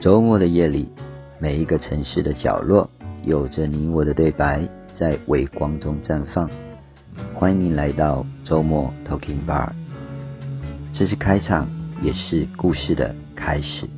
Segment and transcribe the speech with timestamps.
[0.00, 0.88] 周末的夜里，
[1.40, 2.88] 每一个城市的角落，
[3.24, 4.60] 有着你我的对白，
[4.96, 6.48] 在微光中绽放。
[7.34, 9.72] 欢迎你来到周末 Talking Bar，
[10.94, 11.68] 这是开场，
[12.00, 13.88] 也是故事的开始。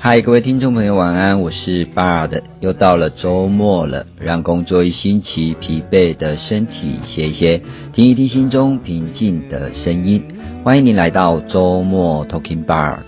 [0.00, 1.40] 嗨，各位听众朋友，晚安！
[1.40, 7.60] 我是 Bar 又到了周末了，让工作一星期疲惫的身体歇一歇，
[7.92, 10.22] 听一听心中平静的声音。
[10.62, 13.00] 欢迎你来到周末 Talking Bar。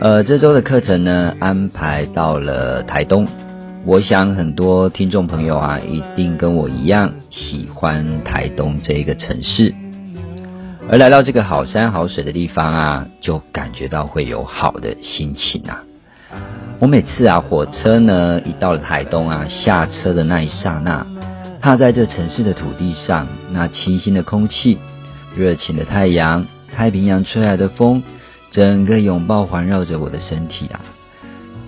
[0.00, 3.26] 呃，这周的课程呢，安排到了台东。
[3.84, 9.74] 我想很多听众朋友啊，一定跟我一样喜欢台东这个城市。
[10.88, 15.82] 而来到这个好山好水的地方啊，就感觉到会有好的心情啊。
[16.78, 21.06] 我每次啊，火车呢一到了台东啊，下车的那一刹那，
[21.60, 24.76] 踏在这城市的土地上，那清新的空气、
[25.34, 28.02] 热情的太阳、太平洋吹来的风，
[28.50, 30.80] 整个拥抱环绕着我的身体啊。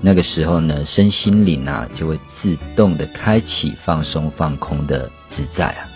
[0.02, 5.88] 那个时候呢，身心灵啊就会自动的开启放松放空的自在啊。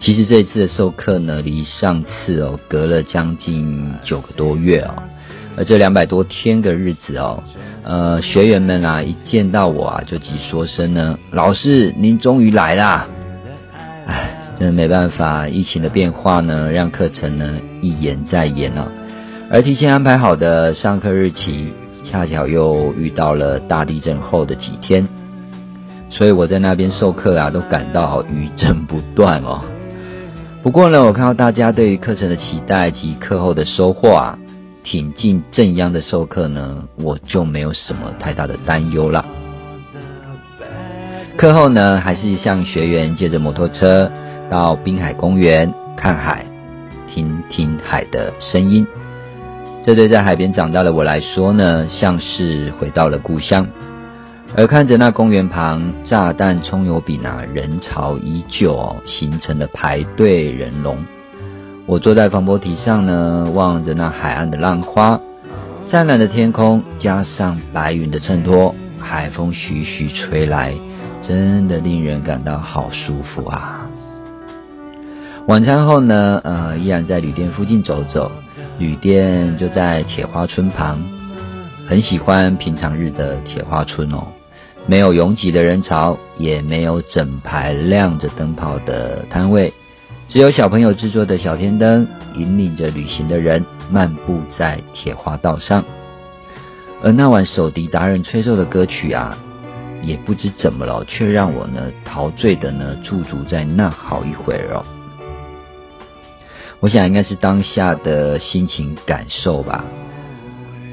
[0.00, 4.94] 其实这一次的授课呢，离上次哦隔了将近九个多月哦，
[5.58, 7.42] 而这两百多天的日子哦，
[7.84, 13.06] 呃，学员们啊一见到我啊就急说声呢，老师您终于来啦！
[14.06, 18.90] 哎，真的没办法，疫情的变化呢，让课程呢一延再延了，
[19.50, 21.74] 而提前安排好的上课日期，
[22.10, 25.06] 恰巧又遇到了大地震后的几天，
[26.08, 29.60] 所以我在那边授课啊，都感到余震不断哦。
[30.62, 34.38] 不过呢，我看到大家对于课程的期待及课后的收获啊，
[34.84, 39.24] 挺进正央的授课呢，我就没有什么太大的担忧了。
[41.36, 44.10] 课后呢，还是向学员借着摩托车
[44.50, 46.44] 到滨海公园看海，
[47.08, 48.86] 听听海的声音。
[49.82, 53.66] 这对在海边长大的我来说呢，像是回到了故乡。
[54.56, 60.98] 而看着那公园旁炸弹葱油饼啊，人潮依旧，形成了排队人龙。
[61.86, 65.18] 我坐在防波堤上呢，望着那海岸的浪花，
[65.88, 70.74] 湛蓝的天空加上白云的衬托，海风徐徐吹来，
[71.22, 73.88] 真的令人感到好舒服啊。
[75.46, 78.30] 晚餐后呢，呃，依然在旅店附近走走，
[78.80, 80.98] 旅店就在铁花村旁，
[81.88, 84.26] 很喜欢平常日的铁花村哦。
[84.90, 89.72] 没有拥挤的人潮，也没有整排亮着灯泡的摊位，
[90.26, 95.84] 只有小朋友制作的小天灯，引领着旅行的人漫步在铁花道上。
[97.04, 99.32] 而那晚手笛达人吹奏的歌曲啊，
[100.02, 104.84] 也不知怎么了，却让我呢陶醉的呢驻足在那好一会儿哦。
[106.80, 109.84] 我想应该是当下的心情感受吧。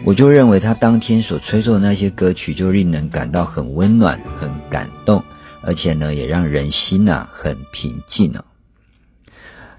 [0.06, 5.24] 我就认为他当天所吹奏的那些歌曲，就令人感到很温暖、很感动，
[5.62, 8.46] 而且呢，也让人心呐很平静哦。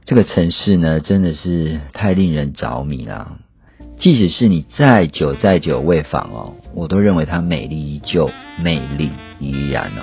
[0.05, 3.39] 这个城市呢，真的是太令人着迷了。
[3.97, 8.31] 即使是你再久再久未访哦，我都认为它美丽依旧，
[8.62, 10.03] 魅力依然哦。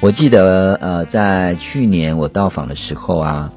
[0.00, 3.52] 我记得呃，在去年我到访的时候啊，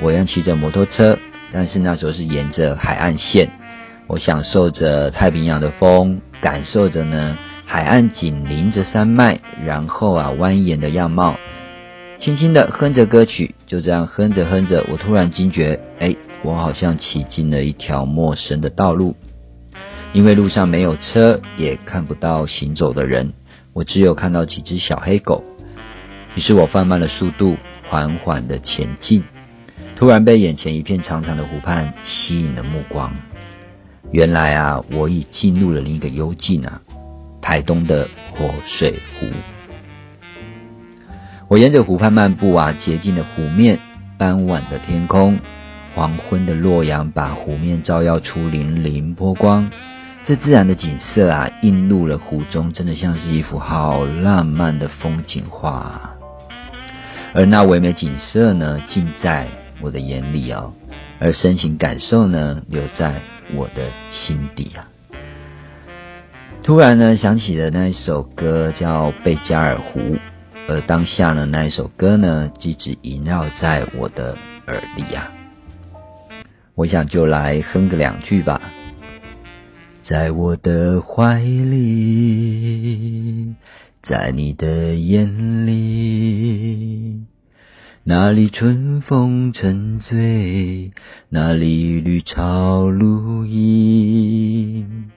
[0.00, 1.18] 我要骑着摩托车，
[1.52, 3.50] 但是那时候是沿着海岸线。
[4.08, 11.36] 我享受着太平洋的风，感受着呢海岸紧邻着山脉，然后啊蜿蜒的样貌，
[12.16, 19.16] 轻轻的哼着歌曲，就这样哼着哼着，我突然惊觉，哎，我好像骑进了一条陌生的道路，
[20.12, 23.32] 因为路上没有车，也看不到行走的人，
[23.72, 25.42] 我只有看到几只小黑狗。
[26.36, 27.56] 于是我放慢了速度，
[27.88, 29.24] 缓缓的前进，
[29.96, 33.12] 突然被眼前一片长长的湖畔吸引了目光。
[34.12, 36.80] 原来啊，我已进入了另一个幽静啊，
[37.42, 39.26] 台东的活水湖。
[41.48, 43.78] 我沿着湖畔漫步啊，洁净的湖面。
[44.18, 45.38] 傍晚的天空，
[45.94, 49.70] 黄昏的洛阳把湖面照耀出粼粼波光。
[50.24, 56.14] 这自然的景色啊，映入了湖中，真的像是一幅好浪漫的风景画。
[57.34, 59.46] 而那唯美景色呢，尽在
[59.82, 60.72] 我的眼里哦，
[61.18, 63.20] 而深情感受呢，留在。
[63.54, 64.88] 我的心底啊，
[66.62, 70.00] 突然呢想起了那一首歌叫《贝加尔湖》，
[70.68, 75.32] 而当下呢那一首歌呢，一直萦绕在我的耳里啊。
[76.74, 78.60] 我想就来哼个两句吧。
[80.08, 81.94] 在我的怀里，
[84.02, 87.24] 在你的眼里，
[88.08, 90.92] 那里春风沉醉，
[91.28, 95.10] 那里绿草如茵。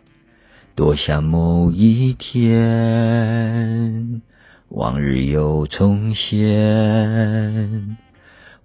[0.74, 4.24] 多想某一天，
[4.69, 7.95] 往日又重现。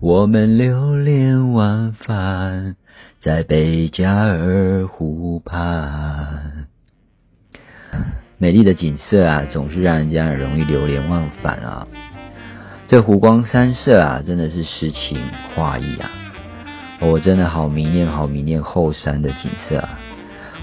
[0.01, 2.77] 我们流连忘返
[3.21, 6.69] 在贝加尔湖畔。
[8.39, 11.87] 美丽的景色啊，总是让人家容易流连忘返啊。
[12.87, 15.17] 这湖光山色啊，真的是诗情
[15.55, 16.11] 画意啊！
[17.01, 19.99] 我真的好迷恋，好迷恋后山的景色啊！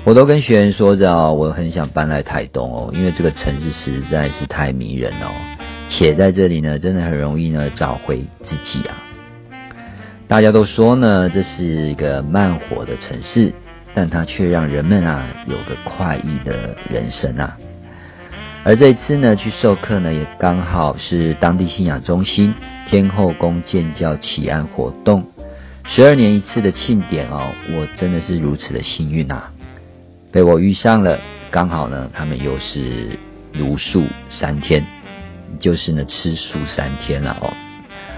[0.03, 5.31] 我都跟学员说着哦，我很想搬来台东哦，因为这个城市实在是太迷人哦，
[5.89, 8.95] 且在这里呢，真的很容易呢找回自己啊！
[10.27, 13.51] 大家都说呢，这是一个慢火的城市，
[13.95, 17.57] 但它却让人们啊有个快意的人生啊！
[18.63, 22.53] 而这一次呢，去授课呢，也刚好是当地信仰中心
[22.87, 25.25] 天后宫建教祈安活动，
[25.85, 29.49] 十二年一次的庆典哦，我真的是如此的幸运啊，
[30.31, 31.19] 被我遇上了。
[31.49, 33.17] 刚好呢，他们又是
[33.51, 34.85] 如素三天，
[35.59, 37.51] 就是呢吃素三天了哦。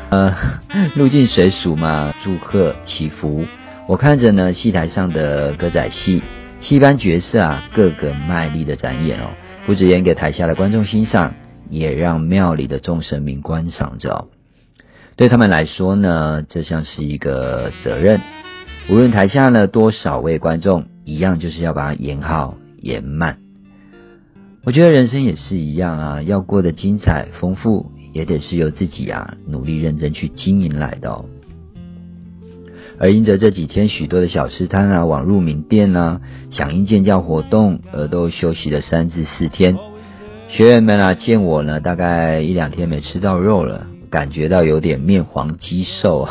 [0.09, 0.35] 呃，
[0.93, 3.45] 入境水俗嘛，祝贺祈福。
[3.87, 6.21] 我看着呢，戏台上的歌仔戏
[6.59, 9.29] 戏班角色啊，个个卖力的展演哦。
[9.65, 11.35] 不止演给台下的观众欣赏，
[11.69, 14.27] 也让庙里的众神明观赏着。
[15.15, 18.19] 对他们来说呢，这像是一个责任。
[18.89, 23.37] 无论台下呢多少位观众，一样就是要把它演好、演满。
[24.65, 31.25] 我觉得人生也是一样啊，要过得精彩丰富，也得是由自己啊努力认真去经营来的哦。
[33.03, 39.75] 而因着这几天许多的小吃摊啊、网入名店啊、响应建教活动，而都休息了三至四天。
[40.47, 46.25] 学员们啊，见我呢，大概一两天没吃到肉了，感觉到有点面黄肌瘦。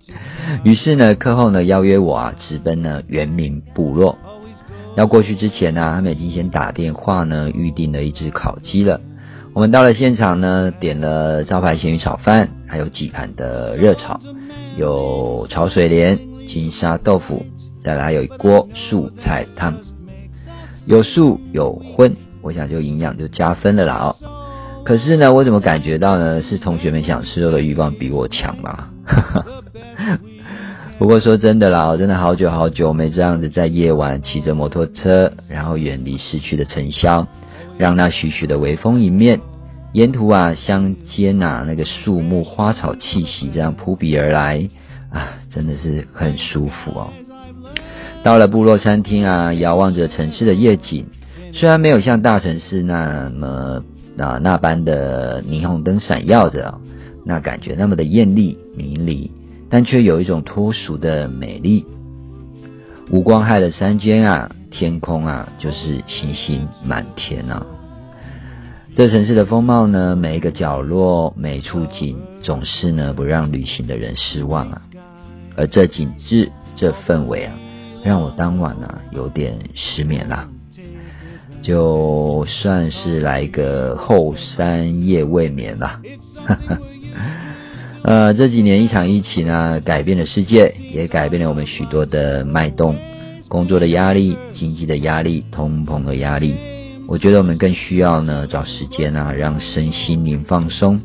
[0.64, 4.18] 于是呢，课后呢，邀约我啊，直奔呢原民部落。
[4.98, 9.00] 要过去之前呢，他们已经先打电话呢，预定了一只烤鸡了。
[9.54, 14.20] 我们到了现场呢，点了招牌咸鱼炒饭，还有几盘的热炒。
[14.76, 17.44] 有炒水莲、金沙豆腐，
[17.84, 19.74] 再来有一锅素菜汤，
[20.86, 24.14] 有素有荤，我想就营养就加分了啦哦。
[24.84, 26.42] 可是呢，我怎么感觉到呢？
[26.42, 28.88] 是同学们想吃肉的欲望比我强嘛？
[30.98, 37.26] 不过说真的啦，我真的好久好久没这样子在夜晚骑着摩托车，然后远离市区的尘嚣，
[37.76, 39.40] 让那徐徐的微风迎面。
[39.92, 44.66] 沿途啊，乡间呐，那个树木花草气息这样扑鼻而来
[45.10, 47.10] 啊，真的是很舒服哦。
[48.22, 51.06] 到了部落餐厅啊，遥望着城市的夜景，
[51.52, 53.82] 虽然没有像大城市那么
[54.16, 56.80] 啊那般的霓虹灯闪耀着，
[57.26, 59.30] 那感觉那么的艳丽明丽，
[59.68, 61.84] 但却有一种脱俗的美丽。
[63.10, 67.66] 无光害的山间啊，天空啊，就是星星满天啊。
[68.94, 74.78] 这城市的风貌呢，每一个角落、每处景，总是呢不让旅行的人失望啊。
[75.56, 77.54] 而这景致、这氛围啊，
[78.04, 80.46] 让我当晚啊有点失眠啦。
[81.62, 86.00] 就算是来个后山夜未眠吧。
[88.04, 92.94] 呃，这几年一场疫情啊，改变了世界，也改变了我们许多的脉动，
[93.48, 96.54] 工作的压力、经济的压力、通膨的压力。
[97.12, 100.98] 我觉得我们更需要呢，找时间啊，让身心灵放松，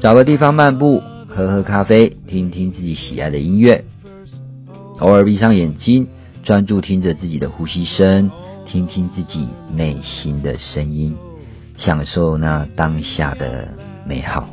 [0.00, 3.84] 找个地方漫步，喝喝咖啡，听听自己喜爱的音乐，
[4.98, 6.08] 偶尔闭上眼睛，
[6.42, 8.28] 专注听着自己的呼吸声，
[8.66, 11.16] 听听自己内心的声音，
[11.76, 13.68] 享受那当下的
[14.04, 14.44] 美好。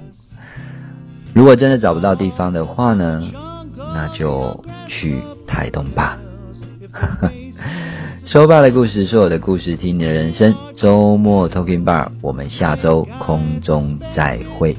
[1.34, 3.20] 如果真的找不到地方的话呢，
[3.75, 6.20] 那就去台东吧。
[8.25, 14.75] 收爸的故事是我的故事听你的人生周末 talking bar 我们下周空中再会。